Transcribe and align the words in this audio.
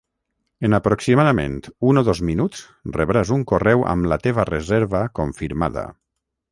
En 0.69 0.75
aproximadament 0.77 1.59
un 1.91 2.01
o 2.03 2.05
dos 2.09 2.23
minuts 2.31 2.65
rebràs 2.99 3.35
un 3.39 3.47
correu 3.53 3.87
amb 3.95 4.13
la 4.13 4.21
teva 4.27 4.49
reserva 4.55 5.09
confirmada. 5.21 5.91